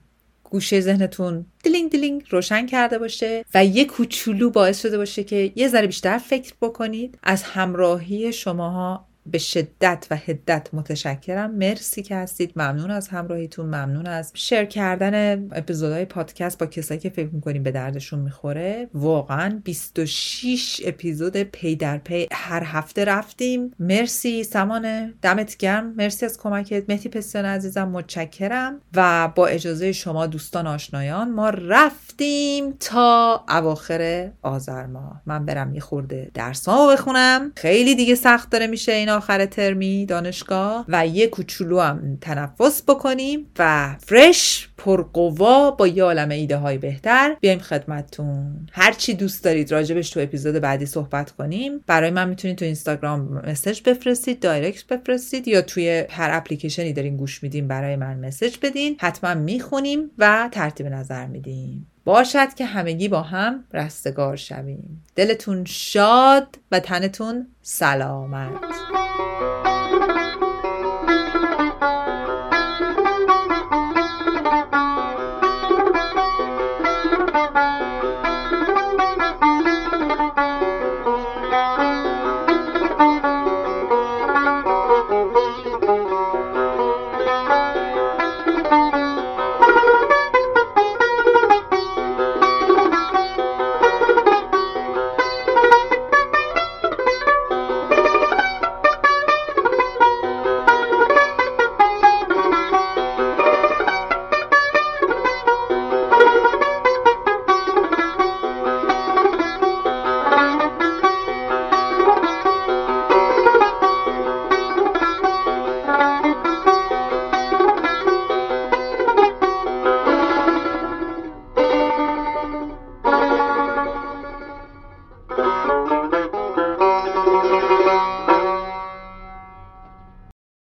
گوشه 0.52 0.80
ذهنتون 0.80 1.46
دیلینگ 1.64 1.92
دیلینگ 1.92 2.24
روشن 2.30 2.66
کرده 2.66 2.98
باشه 2.98 3.46
و 3.54 3.66
یه 3.66 3.86
کوچولو 3.86 4.50
باعث 4.50 4.82
شده 4.82 4.98
باشه 4.98 5.24
که 5.24 5.52
یه 5.56 5.68
ذره 5.68 5.88
بیشتر 5.88 6.18
فکر 6.18 6.54
بکنید. 6.62 7.18
از 7.24 7.44
همراهی 7.44 8.34
شماها 8.34 9.11
به 9.26 9.38
شدت 9.38 10.08
و 10.12 10.16
حدت 10.16 10.70
متشکرم. 10.74 11.52
مرسی 11.56 12.02
که 12.02 12.16
هستید. 12.16 12.52
ممنون 12.56 12.92
از 12.92 13.08
همراهیتون. 13.08 13.66
ممنون 13.66 14.08
از 14.08 14.32
share 14.34 14.66
کردن 14.66 15.48
اپیزودهای 15.52 16.06
پادکست 16.06 16.58
با 16.58 16.66
کسایی 16.66 17.00
که 17.00 17.10
فکر 17.10 17.30
می‌کنیم 17.30 17.64
به 17.64 17.72
دردشون 17.72 18.20
می‌خوره. 18.20 18.90
واقعا 18.94 19.62
26 19.64 20.82
اپیزود 20.86 21.38
پی 21.38 21.76
در 21.76 21.98
پی 21.98 22.28
هر 22.32 22.64
هفته 22.66 23.06
رفتیم. 23.06 23.74
مرسی. 23.80 24.44
سمانه 24.44 25.14
دمت 25.22 25.58
گرم. 25.58 25.94
مرسی 25.98 26.26
از 26.26 26.38
کمکت. 26.38 26.84
مهدی 26.90 27.10
پسیان 27.10 27.46
عزیزم 27.46 27.88
متشکرم. 27.88 28.82
و 28.96 29.28
با 29.36 29.48
اجازه 29.48 29.92
شما 29.92 30.28
دوستان 30.28 30.68
آشنایان 30.68 31.32
ما 31.32 31.50
رفتیم 31.50 32.72
تا 32.80 33.46
اواخر 33.50 34.32
آذر 34.42 34.86
ماه. 34.86 35.22
من 35.26 35.46
برم 35.46 35.74
یه 35.74 35.82
خورده 35.82 36.32
درسامو 36.34 36.92
بخونم. 36.92 37.52
خیلی 37.56 37.96
دیگه 37.96 38.16
سخت 38.16 38.50
داره 38.50 38.68
میشه 38.68 38.92
این 38.92 39.10
آخر 39.12 39.46
ترمی 39.46 40.06
دانشگاه 40.06 40.86
و 40.88 41.08
یه 41.08 41.28
کوچولو 41.28 41.80
هم 41.80 42.18
تنفس 42.22 42.84
بکنیم 42.88 43.48
و 43.60 43.96
فرش 44.00 44.70
پرقوا 44.78 45.72
با 45.72 45.88
یه 45.88 46.04
عالم 46.04 46.30
ایده 46.30 46.58
های 46.58 46.78
بهتر 46.78 47.36
بیایم 47.40 47.60
خدمتتون. 47.60 48.68
هر 48.72 48.92
چی 48.92 49.14
دوست 49.14 49.44
دارید 49.44 49.72
راجبش 49.72 50.10
تو 50.10 50.20
اپیزود 50.20 50.56
بعدی 50.56 50.86
صحبت 50.86 51.32
کنیم 51.32 51.80
برای 51.88 52.12
من 52.12 52.30
می‌تونید 52.30 52.58
تو 52.58 52.66
اینستاگرام 52.66 53.42
مسج 53.48 53.82
بفرستید 53.86 54.40
دایرکت 54.40 54.88
بفرستید 54.88 55.48
یا 55.48 55.62
توی 55.62 56.06
هر 56.10 56.30
اپلیکیشنی 56.34 56.94
دارین 56.94 57.18
گوش 57.18 57.44
میدین 57.44 57.68
برای 57.68 57.96
من 57.96 58.26
مسج 58.26 58.58
بدین. 58.62 58.98
حتما 59.00 59.34
می‌خونیم 59.34 60.12
و 60.18 60.50
ترتیب 60.52 60.88
نظر 60.88 61.26
میدیم. 61.26 61.88
باشد 62.06 62.54
که 62.54 62.66
همگی 62.66 63.08
با 63.08 63.22
هم 63.22 63.64
رستگار 63.74 64.36
شویم. 64.36 65.04
دلتون 65.16 65.66
شاد 65.66 66.48
و 66.72 66.80
تنتون 66.80 67.48
سلامت. 67.62 69.01